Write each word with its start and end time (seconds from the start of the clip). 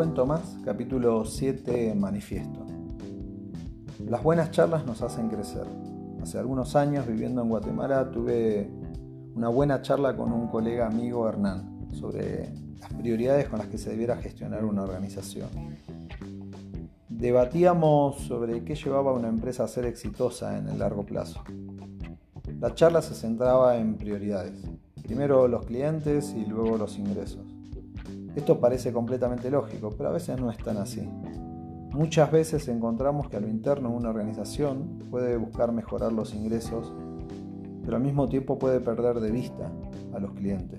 cuento 0.00 0.24
más, 0.24 0.56
capítulo 0.64 1.26
7, 1.26 1.94
Manifiesto. 1.94 2.64
Las 4.08 4.22
buenas 4.22 4.50
charlas 4.50 4.86
nos 4.86 5.02
hacen 5.02 5.28
crecer. 5.28 5.66
Hace 6.22 6.38
algunos 6.38 6.74
años 6.74 7.06
viviendo 7.06 7.42
en 7.42 7.50
Guatemala 7.50 8.10
tuve 8.10 8.70
una 9.34 9.50
buena 9.50 9.82
charla 9.82 10.16
con 10.16 10.32
un 10.32 10.48
colega 10.48 10.86
amigo 10.86 11.28
Hernán 11.28 11.86
sobre 11.92 12.48
las 12.80 12.90
prioridades 12.94 13.50
con 13.50 13.58
las 13.58 13.68
que 13.68 13.76
se 13.76 13.90
debiera 13.90 14.16
gestionar 14.16 14.64
una 14.64 14.84
organización. 14.84 15.50
Debatíamos 17.10 18.22
sobre 18.22 18.64
qué 18.64 18.76
llevaba 18.76 19.10
a 19.10 19.14
una 19.14 19.28
empresa 19.28 19.64
a 19.64 19.68
ser 19.68 19.84
exitosa 19.84 20.56
en 20.56 20.68
el 20.68 20.78
largo 20.78 21.04
plazo. 21.04 21.44
La 22.58 22.74
charla 22.74 23.02
se 23.02 23.14
centraba 23.14 23.76
en 23.76 23.96
prioridades. 23.96 24.64
Primero 25.02 25.46
los 25.46 25.66
clientes 25.66 26.34
y 26.34 26.46
luego 26.46 26.78
los 26.78 26.96
ingresos. 26.96 27.49
Esto 28.36 28.60
parece 28.60 28.92
completamente 28.92 29.50
lógico, 29.50 29.90
pero 29.96 30.10
a 30.10 30.12
veces 30.12 30.40
no 30.40 30.50
es 30.50 30.58
tan 30.58 30.76
así. 30.76 31.08
Muchas 31.92 32.30
veces 32.30 32.68
encontramos 32.68 33.28
que 33.28 33.36
a 33.36 33.40
lo 33.40 33.48
interno 33.48 33.90
de 33.90 33.96
una 33.96 34.10
organización 34.10 35.04
puede 35.10 35.36
buscar 35.36 35.72
mejorar 35.72 36.12
los 36.12 36.34
ingresos, 36.34 36.92
pero 37.84 37.96
al 37.96 38.02
mismo 38.02 38.28
tiempo 38.28 38.58
puede 38.58 38.80
perder 38.80 39.18
de 39.18 39.32
vista 39.32 39.72
a 40.14 40.20
los 40.20 40.32
clientes. 40.32 40.78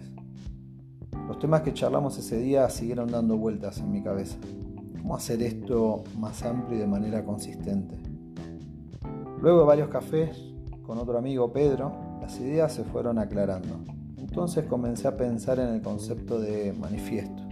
Los 1.27 1.39
temas 1.39 1.61
que 1.61 1.73
charlamos 1.73 2.17
ese 2.17 2.37
día 2.37 2.69
siguieron 2.69 3.11
dando 3.11 3.37
vueltas 3.37 3.79
en 3.79 3.91
mi 3.91 4.01
cabeza. 4.01 4.37
¿Cómo 5.01 5.15
hacer 5.15 5.41
esto 5.43 6.03
más 6.17 6.43
amplio 6.43 6.77
y 6.77 6.81
de 6.81 6.87
manera 6.87 7.25
consistente? 7.25 7.95
Luego 9.41 9.59
de 9.59 9.65
varios 9.65 9.89
cafés 9.89 10.53
con 10.83 10.97
otro 10.97 11.17
amigo 11.17 11.51
Pedro, 11.51 11.91
las 12.21 12.39
ideas 12.39 12.73
se 12.73 12.83
fueron 12.83 13.19
aclarando. 13.19 13.79
Entonces 14.31 14.63
comencé 14.63 15.09
a 15.09 15.17
pensar 15.17 15.59
en 15.59 15.67
el 15.67 15.81
concepto 15.81 16.39
de 16.39 16.71
manifiesto. 16.71 17.43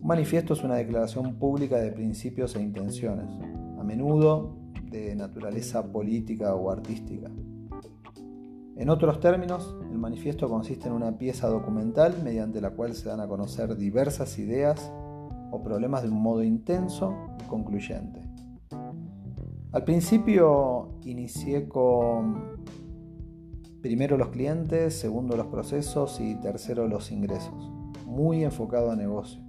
Un 0.00 0.08
manifiesto 0.08 0.54
es 0.54 0.64
una 0.64 0.74
declaración 0.74 1.36
pública 1.36 1.76
de 1.76 1.92
principios 1.92 2.56
e 2.56 2.60
intenciones, 2.60 3.28
a 3.78 3.84
menudo 3.84 4.56
de 4.90 5.14
naturaleza 5.14 5.92
política 5.92 6.56
o 6.56 6.68
artística. 6.68 7.30
En 8.76 8.90
otros 8.90 9.20
términos, 9.20 9.76
el 9.88 9.98
manifiesto 9.98 10.48
consiste 10.48 10.88
en 10.88 10.94
una 10.94 11.16
pieza 11.16 11.46
documental 11.46 12.20
mediante 12.24 12.60
la 12.60 12.70
cual 12.70 12.94
se 12.94 13.08
dan 13.08 13.20
a 13.20 13.28
conocer 13.28 13.76
diversas 13.76 14.40
ideas 14.40 14.92
o 15.52 15.62
problemas 15.62 16.02
de 16.02 16.08
un 16.08 16.20
modo 16.20 16.42
intenso 16.42 17.14
y 17.40 17.46
concluyente. 17.46 18.20
Al 19.70 19.84
principio 19.84 20.98
inicié 21.04 21.68
con 21.68 22.61
primero 23.82 24.16
los 24.16 24.28
clientes, 24.28 24.94
segundo 24.94 25.36
los 25.36 25.48
procesos 25.48 26.20
y 26.20 26.36
tercero 26.36 26.86
los 26.86 27.10
ingresos, 27.10 27.52
muy 28.06 28.44
enfocado 28.44 28.92
a 28.92 28.96
negocio. 28.96 29.42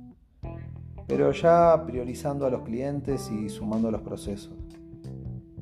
Pero 1.08 1.32
ya 1.32 1.84
priorizando 1.86 2.48
a 2.48 2.50
los 2.50 2.64
clientes 2.64 3.30
y 3.32 3.48
sumando 3.50 3.92
los 3.92 4.02
procesos. 4.02 4.54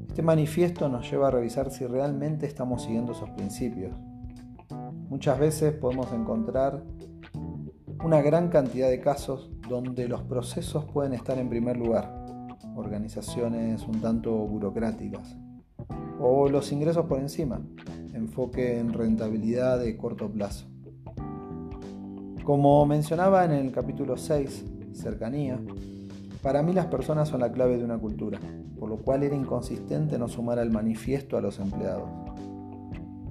Este 0.07 0.21
manifiesto 0.21 0.87
nos 0.87 1.09
lleva 1.11 1.27
a 1.27 1.31
revisar 1.31 1.69
si 1.69 1.85
realmente 1.85 2.45
estamos 2.45 2.83
siguiendo 2.83 3.11
esos 3.11 3.29
principios. 3.31 3.93
Muchas 5.09 5.37
veces 5.37 5.73
podemos 5.73 6.11
encontrar 6.13 6.83
una 8.03 8.21
gran 8.21 8.47
cantidad 8.49 8.89
de 8.89 9.01
casos 9.01 9.51
donde 9.67 10.07
los 10.07 10.21
procesos 10.23 10.85
pueden 10.85 11.13
estar 11.13 11.37
en 11.37 11.49
primer 11.49 11.75
lugar, 11.77 12.25
organizaciones 12.75 13.83
un 13.83 13.99
tanto 13.99 14.31
burocráticas, 14.31 15.35
o 16.19 16.47
los 16.49 16.71
ingresos 16.71 17.05
por 17.05 17.19
encima, 17.19 17.61
enfoque 18.21 18.77
en 18.77 18.93
rentabilidad 18.93 19.79
de 19.79 19.97
corto 19.97 20.29
plazo. 20.29 20.67
Como 22.43 22.85
mencionaba 22.85 23.45
en 23.45 23.51
el 23.51 23.71
capítulo 23.71 24.17
6, 24.17 24.65
cercanía, 24.93 25.59
para 26.41 26.61
mí 26.61 26.73
las 26.73 26.87
personas 26.87 27.29
son 27.29 27.39
la 27.39 27.51
clave 27.51 27.77
de 27.77 27.83
una 27.83 27.97
cultura, 27.97 28.39
por 28.79 28.89
lo 28.89 28.97
cual 28.97 29.23
era 29.23 29.35
inconsistente 29.35 30.17
no 30.17 30.27
sumar 30.27 30.59
al 30.59 30.71
manifiesto 30.71 31.37
a 31.37 31.41
los 31.41 31.59
empleados. 31.59 32.09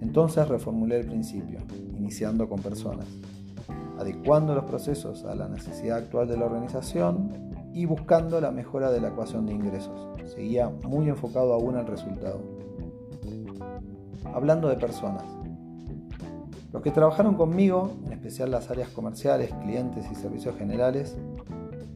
Entonces 0.00 0.48
reformulé 0.48 1.00
el 1.00 1.06
principio, 1.06 1.60
iniciando 1.96 2.48
con 2.48 2.60
personas, 2.60 3.06
adecuando 3.98 4.54
los 4.54 4.64
procesos 4.64 5.24
a 5.24 5.34
la 5.34 5.48
necesidad 5.48 5.98
actual 5.98 6.26
de 6.26 6.36
la 6.36 6.46
organización 6.46 7.50
y 7.72 7.84
buscando 7.84 8.40
la 8.40 8.50
mejora 8.50 8.90
de 8.90 9.00
la 9.00 9.08
ecuación 9.08 9.46
de 9.46 9.52
ingresos. 9.52 10.08
Seguía 10.26 10.68
muy 10.68 11.08
enfocado 11.08 11.52
aún 11.52 11.76
al 11.76 11.86
resultado. 11.86 12.40
Hablando 14.24 14.68
de 14.68 14.76
personas, 14.76 15.24
los 16.72 16.82
que 16.82 16.92
trabajaron 16.92 17.34
conmigo, 17.34 17.90
en 18.06 18.12
especial 18.12 18.50
las 18.50 18.70
áreas 18.70 18.88
comerciales, 18.90 19.52
clientes 19.62 20.06
y 20.10 20.14
servicios 20.14 20.56
generales, 20.56 21.16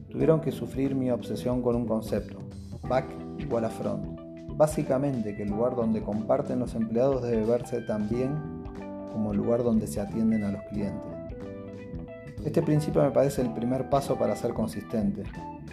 tuvieron 0.09 0.41
que 0.41 0.51
sufrir 0.51 0.95
mi 0.95 1.11
obsesión 1.11 1.61
con 1.61 1.75
un 1.75 1.85
concepto, 1.85 2.39
back 2.87 3.05
igual 3.39 3.65
a 3.65 3.69
front. 3.69 4.19
Básicamente 4.57 5.35
que 5.35 5.43
el 5.43 5.49
lugar 5.49 5.75
donde 5.75 6.01
comparten 6.01 6.59
los 6.59 6.75
empleados 6.75 7.23
debe 7.23 7.45
verse 7.45 7.81
también 7.81 8.63
como 9.11 9.31
el 9.31 9.37
lugar 9.37 9.63
donde 9.63 9.87
se 9.87 10.01
atienden 10.01 10.43
a 10.43 10.51
los 10.51 10.61
clientes. 10.63 11.01
Este 12.43 12.61
principio 12.61 13.01
me 13.01 13.11
parece 13.11 13.41
el 13.41 13.53
primer 13.53 13.89
paso 13.89 14.17
para 14.17 14.35
ser 14.35 14.53
consistente 14.53 15.23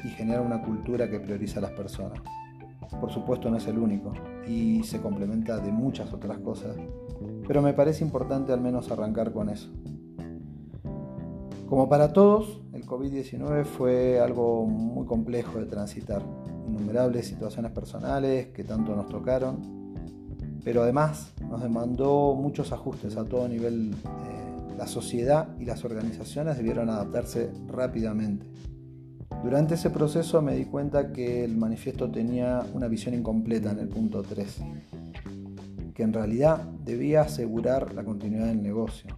y 0.05 0.09
generar 0.11 0.43
una 0.43 0.63
cultura 0.63 1.11
que 1.11 1.21
prioriza 1.21 1.59
a 1.59 1.63
las 1.63 1.73
personas. 1.73 2.21
Por 3.01 3.11
supuesto 3.11 3.51
no 3.51 3.57
es 3.57 3.67
el 3.67 3.79
único 3.79 4.13
y 4.47 4.83
se 4.85 5.01
complementa 5.01 5.59
de 5.59 5.73
muchas 5.73 6.13
otras 6.13 6.39
cosas, 6.39 6.77
pero 7.47 7.63
me 7.63 7.73
parece 7.73 8.05
importante 8.05 8.53
al 8.53 8.61
menos 8.61 8.91
arrancar 8.91 9.33
con 9.33 9.49
eso. 9.49 9.71
Como 11.69 11.89
para 11.89 12.13
todos, 12.13 12.61
el 12.75 12.85
COVID-19 12.85 13.65
fue 13.65 14.21
algo 14.21 14.67
muy 14.67 15.07
complejo 15.07 15.59
de 15.59 15.65
transitar, 15.65 16.23
innumerables 16.69 17.27
situaciones 17.27 17.73
personales 17.73 18.49
que 18.49 18.63
tanto 18.63 18.95
nos 18.95 19.09
tocaron, 19.09 19.83
pero 20.63 20.83
además 20.83 21.33
nos 21.49 21.63
demandó 21.63 22.35
muchos 22.35 22.73
ajustes 22.73 23.17
a 23.17 23.25
todo 23.25 23.49
nivel. 23.49 23.93
Eh, 23.93 24.43
la 24.77 24.87
sociedad 24.87 25.49
y 25.59 25.65
las 25.65 25.85
organizaciones 25.85 26.57
debieron 26.57 26.91
adaptarse 26.91 27.51
rápidamente. 27.69 28.47
Durante 29.43 29.75
ese 29.75 29.91
proceso 29.91 30.41
me 30.41 30.55
di 30.55 30.67
cuenta 30.67 31.13
que 31.13 31.45
el 31.45 31.57
manifiesto 31.57 32.09
tenía 32.09 32.65
una 32.75 32.87
visión 32.87 33.15
incompleta 33.15 33.73
en 33.73 33.81
el 33.81 33.89
punto 33.89 34.23
3, 34.23 34.63
que 35.95 36.03
en 36.05 36.13
realidad 36.13 36.63
debía 36.85 37.23
asegurar 37.23 37.93
la 37.93 38.05
continuidad 38.05 38.47
del 38.47 38.63
negocio. 38.63 39.17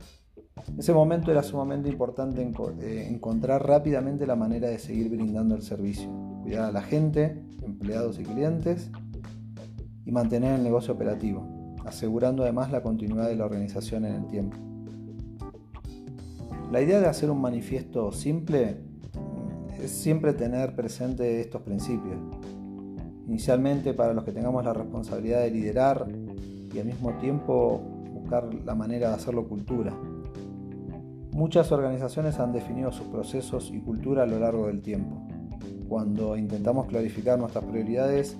En 0.66 0.78
ese 0.78 0.94
momento 0.94 1.30
era 1.30 1.42
sumamente 1.42 1.90
importante 1.90 2.40
eh, 2.80 3.08
encontrar 3.10 3.66
rápidamente 3.66 4.26
la 4.26 4.34
manera 4.34 4.68
de 4.68 4.78
seguir 4.78 5.10
brindando 5.10 5.54
el 5.56 5.62
servicio, 5.62 6.08
cuidar 6.42 6.64
a 6.64 6.72
la 6.72 6.82
gente, 6.82 7.44
empleados 7.62 8.18
y 8.18 8.22
clientes 8.22 8.90
y 10.06 10.10
mantener 10.10 10.54
el 10.54 10.62
negocio 10.62 10.94
operativo, 10.94 11.76
asegurando 11.84 12.44
además 12.44 12.72
la 12.72 12.82
continuidad 12.82 13.28
de 13.28 13.36
la 13.36 13.44
organización 13.44 14.06
en 14.06 14.14
el 14.14 14.26
tiempo. 14.28 14.56
La 16.72 16.80
idea 16.80 16.98
de 16.98 17.06
hacer 17.06 17.30
un 17.30 17.42
manifiesto 17.42 18.10
simple 18.10 18.78
es 19.80 19.90
siempre 19.90 20.32
tener 20.32 20.74
presente 20.74 21.40
estos 21.40 21.62
principios. 21.62 22.16
Inicialmente 23.26 23.94
para 23.94 24.12
los 24.12 24.24
que 24.24 24.32
tengamos 24.32 24.64
la 24.64 24.72
responsabilidad 24.72 25.40
de 25.40 25.50
liderar 25.50 26.06
y 26.72 26.78
al 26.78 26.86
mismo 26.86 27.12
tiempo 27.18 27.78
buscar 28.12 28.52
la 28.52 28.74
manera 28.74 29.08
de 29.08 29.14
hacerlo 29.14 29.48
cultura. 29.48 29.92
Muchas 31.32 31.72
organizaciones 31.72 32.38
han 32.38 32.52
definido 32.52 32.92
sus 32.92 33.06
procesos 33.08 33.70
y 33.72 33.80
cultura 33.80 34.22
a 34.22 34.26
lo 34.26 34.38
largo 34.38 34.66
del 34.66 34.82
tiempo. 34.82 35.26
Cuando 35.88 36.36
intentamos 36.36 36.86
clarificar 36.86 37.38
nuestras 37.38 37.64
prioridades, 37.64 38.36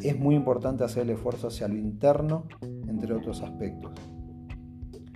es 0.00 0.18
muy 0.18 0.34
importante 0.34 0.84
hacer 0.84 1.04
el 1.04 1.10
esfuerzo 1.10 1.48
hacia 1.48 1.68
lo 1.68 1.76
interno, 1.76 2.46
entre 2.86 3.14
otros 3.14 3.42
aspectos 3.42 3.92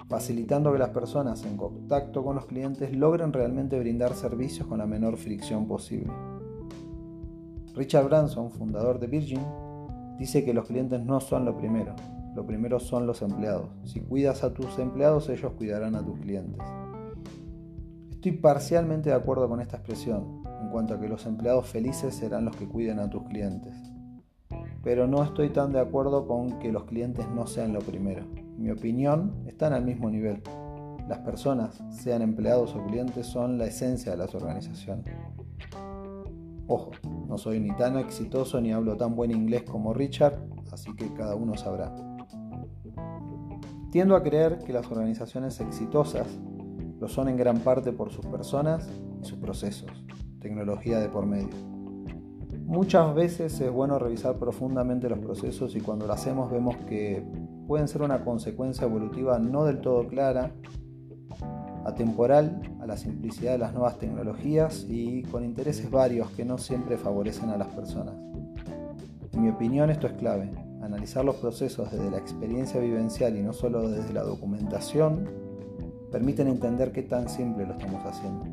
facilitando 0.09 0.73
que 0.73 0.79
las 0.79 0.89
personas 0.89 1.45
en 1.45 1.57
contacto 1.57 2.25
con 2.25 2.35
los 2.35 2.47
clientes 2.47 2.97
logren 2.97 3.33
realmente 3.33 3.79
brindar 3.79 4.15
servicios 4.15 4.67
con 4.67 4.79
la 4.79 4.87
menor 4.87 5.19
fricción 5.19 5.69
posible. 5.69 6.11
Richard 7.75 8.07
Branson, 8.07 8.51
fundador 8.51 8.99
de 8.99 9.07
Virgin, 9.07 9.43
dice 10.19 10.45
que 10.45 10.55
los 10.55 10.67
clientes 10.67 11.01
no 11.05 11.21
son 11.21 11.45
lo 11.45 11.57
primero, 11.57 11.95
lo 12.35 12.47
primero 12.47 12.81
son 12.81 13.07
los 13.07 13.21
empleados. 13.21 13.69
Si 13.85 14.01
cuidas 14.01 14.43
a 14.45 14.55
tus 14.55 14.79
empleados, 14.79 15.29
ellos 15.29 15.53
cuidarán 15.53 15.95
a 15.95 16.05
tus 16.05 16.19
clientes. 16.19 16.63
Estoy 18.11 18.33
parcialmente 18.33 19.11
de 19.11 19.15
acuerdo 19.15 19.49
con 19.49 19.61
esta 19.61 19.77
expresión, 19.77 20.43
en 20.63 20.71
cuanto 20.71 20.95
a 20.95 21.01
que 21.01 21.09
los 21.09 21.27
empleados 21.27 21.67
felices 21.67 22.15
serán 22.15 22.47
los 22.47 22.57
que 22.57 22.67
cuiden 22.67 22.99
a 22.99 23.11
tus 23.11 23.25
clientes. 23.25 23.77
Pero 24.83 25.07
no 25.07 25.23
estoy 25.23 25.51
tan 25.51 25.73
de 25.73 25.81
acuerdo 25.81 26.27
con 26.27 26.59
que 26.59 26.73
los 26.73 26.85
clientes 26.85 27.27
no 27.29 27.47
sean 27.47 27.75
lo 27.75 27.81
primero 27.81 28.25
mi 28.59 28.71
opinión, 28.71 29.45
están 29.47 29.73
al 29.73 29.85
mismo 29.85 30.11
nivel. 30.11 30.43
Las 31.09 31.21
personas, 31.21 31.83
sean 31.91 32.23
empleados 32.23 32.75
o 32.75 32.85
clientes, 32.87 33.27
son 33.27 33.57
la 33.57 33.67
esencia 33.67 34.13
de 34.13 34.19
las 34.19 34.35
organizaciones. 34.35 35.07
Ojo, 36.67 36.91
no 37.29 37.39
soy 37.39 37.61
ni 37.61 37.75
tan 37.77 37.97
exitoso 37.97 38.61
ni 38.61 38.73
hablo 38.73 38.97
tan 38.97 39.17
buen 39.17 39.31
inglés 39.31 39.63
como 39.63 39.95
Richard, 39.95 40.39
así 40.71 40.95
que 40.95 41.13
cada 41.15 41.35
uno 41.35 41.57
sabrá. 41.57 41.95
Tiendo 43.91 44.17
a 44.17 44.23
creer 44.23 44.59
que 44.59 44.75
las 44.75 44.91
organizaciones 44.91 45.61
exitosas 45.61 46.27
lo 47.01 47.09
son 47.09 47.29
en 47.29 47.37
gran 47.37 47.61
parte 47.61 47.93
por 47.93 48.11
sus 48.11 48.27
personas 48.27 48.87
y 49.23 49.25
sus 49.25 49.39
procesos. 49.39 49.91
tecnología 50.41 51.01
de 51.01 51.09
por 51.09 51.27
medio. 51.27 51.49
Muchas 52.65 53.15
veces 53.15 53.61
es 53.61 53.73
bueno 53.73 53.99
revisar 53.99 54.37
profundamente 54.37 55.09
los 55.09 55.19
procesos 55.19 55.75
y 55.75 55.81
cuando 55.81 56.07
lo 56.07 56.13
hacemos 56.13 56.51
vemos 56.51 56.77
que 56.77 57.25
pueden 57.69 57.87
ser 57.87 58.01
una 58.01 58.25
consecuencia 58.25 58.87
evolutiva 58.87 59.39
no 59.39 59.65
del 59.65 59.81
todo 59.81 60.09
clara, 60.09 60.51
atemporal 61.85 62.61
a 62.81 62.87
la 62.87 62.97
simplicidad 62.97 63.53
de 63.53 63.59
las 63.59 63.75
nuevas 63.75 63.99
tecnologías 63.99 64.87
y 64.89 65.23
con 65.25 65.45
intereses 65.45 65.91
varios 65.91 66.31
que 66.31 66.47
no 66.47 66.57
siempre 66.57 66.97
favorecen 66.97 67.51
a 67.51 67.59
las 67.59 67.69
personas. 67.69 68.15
En 69.35 69.43
mi 69.43 69.51
opinión 69.51 69.91
esto 69.91 70.07
es 70.07 70.15
clave, 70.15 70.51
analizar 70.83 71.27
los 71.27 71.37
procesos 71.37 71.93
desde 71.93 72.11
la 72.11 72.17
experiencia 72.17 72.81
vivencial 72.81 73.37
y 73.37 73.43
no 73.43 73.53
solo 73.53 73.87
desde 73.89 74.15
la 74.15 74.23
documentación 74.23 75.29
permiten 76.11 76.49
entender 76.49 76.91
qué 76.91 77.03
tan 77.03 77.29
simple 77.29 77.67
lo 77.67 77.73
estamos 77.73 78.03
haciendo. 78.07 78.45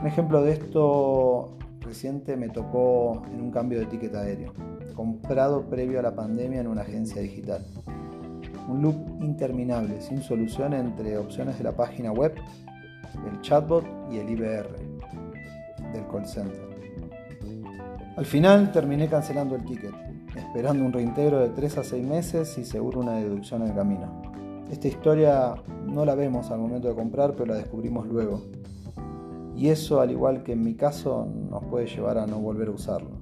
Un 0.00 0.06
ejemplo 0.06 0.42
de 0.42 0.52
esto 0.52 1.58
reciente 1.80 2.38
me 2.38 2.48
tocó 2.48 3.22
en 3.30 3.42
un 3.42 3.50
cambio 3.50 3.78
de 3.78 3.86
ticket 3.86 4.14
aéreo, 4.14 4.54
comprado 4.96 5.66
previo 5.66 6.00
a 6.00 6.02
la 6.02 6.16
pandemia 6.16 6.60
en 6.60 6.66
una 6.66 6.82
agencia 6.82 7.22
digital. 7.22 7.64
Un 8.68 8.82
loop 8.82 9.22
interminable, 9.22 10.00
sin 10.00 10.22
solución 10.22 10.72
entre 10.72 11.16
opciones 11.18 11.58
de 11.58 11.64
la 11.64 11.76
página 11.76 12.10
web, 12.10 12.34
el 13.30 13.40
chatbot 13.42 13.84
y 14.10 14.18
el 14.18 14.28
IBR 14.30 14.68
del 15.92 16.06
call 16.10 16.26
center. 16.26 16.66
Al 18.16 18.24
final 18.24 18.72
terminé 18.72 19.08
cancelando 19.08 19.54
el 19.54 19.64
ticket, 19.64 19.94
esperando 20.34 20.84
un 20.84 20.92
reintegro 20.92 21.38
de 21.38 21.50
3 21.50 21.78
a 21.78 21.84
6 21.84 22.04
meses 22.04 22.58
y 22.58 22.64
seguro 22.64 23.00
una 23.00 23.12
deducción 23.12 23.62
en 23.62 23.68
el 23.68 23.74
camino. 23.74 24.22
Esta 24.70 24.88
historia 24.88 25.54
no 25.86 26.04
la 26.04 26.16
vemos 26.16 26.50
al 26.50 26.58
momento 26.58 26.88
de 26.88 26.94
comprar, 26.94 27.34
pero 27.36 27.46
la 27.46 27.54
descubrimos 27.54 28.06
luego, 28.08 28.42
y 29.56 29.68
eso, 29.68 30.00
al 30.00 30.10
igual 30.10 30.42
que 30.42 30.52
en 30.52 30.62
mi 30.62 30.74
caso, 30.74 31.26
nos 31.50 31.64
puede 31.64 31.86
llevar 31.86 32.18
a 32.18 32.26
no 32.26 32.38
volver 32.38 32.68
a 32.68 32.72
usarlo. 32.72 33.15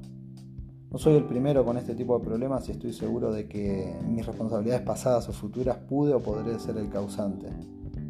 No 0.95 1.01
soy 1.01 1.17
el 1.17 1.25
primero 1.25 1.65
con 1.65 1.77
este 1.77 1.97
tipo 1.97 2.17
de 2.17 2.25
problemas 2.25 2.69
y 2.69 2.71
estoy 2.71 2.93
seguro 2.93 3.33
de 3.33 3.49
que 3.49 3.97
mis 4.09 4.25
responsabilidades 4.25 4.83
pasadas 4.83 5.29
o 5.29 5.33
futuras 5.33 5.77
pude 5.77 6.15
o 6.15 6.21
podré 6.21 6.57
ser 6.61 6.77
el 6.77 6.89
causante. 6.89 7.49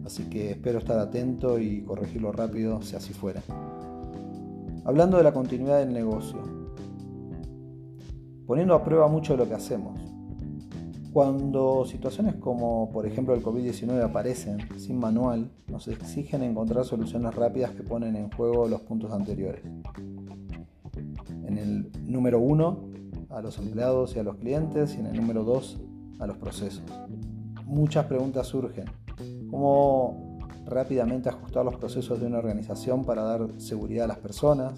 Así 0.05 0.25
que 0.29 0.51
espero 0.51 0.81
estar 0.81 0.99
atento 0.99 1.59
y 1.59 1.81
corregirlo 1.81 2.31
rápido 2.31 2.83
si 2.83 2.95
así 2.95 3.15
fuera. 3.15 3.41
Hablando 4.85 5.17
de 5.17 5.23
la 5.23 5.33
continuidad 5.33 5.79
del 5.79 5.95
negocio, 5.95 6.43
poniendo 8.47 8.75
a 8.75 8.85
prueba 8.85 9.09
mucho 9.09 9.33
de 9.33 9.39
lo 9.39 9.49
que 9.49 9.55
hacemos, 9.55 9.99
cuando 11.11 11.87
situaciones 11.87 12.35
como 12.35 12.91
por 12.93 13.07
ejemplo 13.07 13.33
el 13.33 13.43
COVID-19 13.43 14.03
aparecen 14.03 14.59
sin 14.77 14.99
manual, 14.99 15.51
nos 15.69 15.89
exigen 15.89 16.43
encontrar 16.43 16.85
soluciones 16.85 17.35
rápidas 17.35 17.71
que 17.71 17.83
ponen 17.83 18.15
en 18.15 18.31
juego 18.31 18.69
los 18.69 18.83
puntos 18.83 19.11
anteriores. 19.11 19.63
Número 22.07 22.41
1, 22.41 22.91
a 23.31 23.41
los 23.41 23.59
empleados 23.59 24.17
y 24.17 24.19
a 24.19 24.23
los 24.23 24.37
clientes, 24.37 24.97
y 24.97 25.01
en 25.01 25.07
el 25.07 25.17
número 25.17 25.45
2, 25.45 25.81
a 26.21 26.27
los 26.27 26.37
procesos. 26.37 26.85
Muchas 27.67 28.07
preguntas 28.07 28.47
surgen. 28.47 28.87
¿Cómo 29.51 30.39
rápidamente 30.67 31.29
ajustar 31.29 31.65
los 31.65 31.77
procesos 31.77 32.21
de 32.21 32.27
una 32.27 32.39
organización 32.39 33.05
para 33.05 33.23
dar 33.23 33.49
seguridad 33.59 34.05
a 34.05 34.09
las 34.09 34.19
personas? 34.19 34.75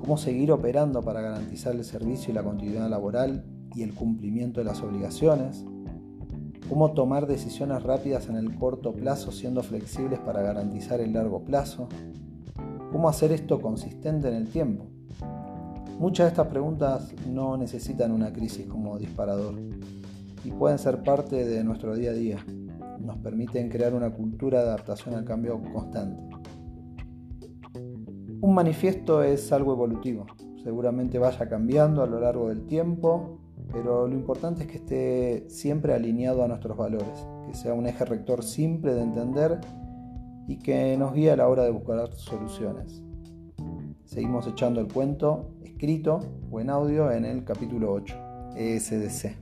¿Cómo 0.00 0.16
seguir 0.16 0.52
operando 0.52 1.02
para 1.02 1.20
garantizar 1.20 1.74
el 1.74 1.84
servicio 1.84 2.30
y 2.30 2.34
la 2.34 2.42
continuidad 2.42 2.88
laboral 2.88 3.44
y 3.74 3.82
el 3.82 3.94
cumplimiento 3.94 4.60
de 4.60 4.64
las 4.64 4.82
obligaciones, 4.82 5.64
cómo 6.68 6.92
tomar 6.92 7.26
decisiones 7.26 7.82
rápidas 7.82 8.28
en 8.28 8.36
el 8.36 8.56
corto 8.56 8.92
plazo 8.92 9.32
siendo 9.32 9.62
flexibles 9.62 10.18
para 10.20 10.42
garantizar 10.42 11.00
el 11.00 11.12
largo 11.12 11.44
plazo, 11.44 11.88
cómo 12.92 13.08
hacer 13.08 13.32
esto 13.32 13.60
consistente 13.60 14.28
en 14.28 14.34
el 14.34 14.48
tiempo. 14.48 14.86
Muchas 15.98 16.26
de 16.26 16.28
estas 16.28 16.46
preguntas 16.46 17.14
no 17.26 17.56
necesitan 17.56 18.12
una 18.12 18.32
crisis 18.32 18.66
como 18.66 18.98
disparador 18.98 19.54
y 20.44 20.50
pueden 20.52 20.78
ser 20.78 21.02
parte 21.02 21.44
de 21.44 21.62
nuestro 21.64 21.94
día 21.94 22.10
a 22.10 22.14
día. 22.14 22.38
Nos 22.98 23.18
permiten 23.18 23.68
crear 23.68 23.94
una 23.94 24.10
cultura 24.10 24.62
de 24.62 24.68
adaptación 24.68 25.14
al 25.14 25.24
cambio 25.24 25.60
constante. 25.72 26.22
Un 28.40 28.54
manifiesto 28.54 29.22
es 29.22 29.52
algo 29.52 29.72
evolutivo, 29.72 30.26
seguramente 30.62 31.18
vaya 31.18 31.48
cambiando 31.48 32.02
a 32.02 32.06
lo 32.06 32.20
largo 32.20 32.48
del 32.48 32.66
tiempo 32.66 33.40
pero 33.72 34.08
lo 34.08 34.14
importante 34.14 34.62
es 34.62 34.68
que 34.68 34.76
esté 34.78 35.44
siempre 35.48 35.94
alineado 35.94 36.42
a 36.42 36.48
nuestros 36.48 36.76
valores, 36.76 37.26
que 37.46 37.54
sea 37.54 37.72
un 37.72 37.86
eje 37.86 38.04
rector 38.04 38.42
simple 38.42 38.94
de 38.94 39.02
entender 39.02 39.60
y 40.48 40.56
que 40.58 40.96
nos 40.96 41.12
guíe 41.14 41.30
a 41.30 41.36
la 41.36 41.48
hora 41.48 41.62
de 41.62 41.70
buscar 41.70 42.12
soluciones. 42.12 43.02
Seguimos 44.04 44.46
echando 44.48 44.80
el 44.80 44.88
cuento 44.92 45.50
escrito 45.80 46.20
o 46.50 46.60
en 46.60 46.68
audio 46.68 47.10
en 47.10 47.24
el 47.24 47.42
capítulo 47.42 47.90
8, 47.90 48.14
ESDC. 48.54 49.39